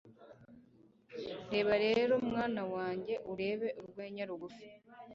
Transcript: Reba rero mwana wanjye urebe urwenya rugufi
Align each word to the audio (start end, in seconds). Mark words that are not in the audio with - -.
Reba 1.53 1.73
rero 1.85 2.13
mwana 2.29 2.61
wanjye 2.73 3.13
urebe 3.31 3.67
urwenya 3.81 4.23
rugufi 4.29 4.65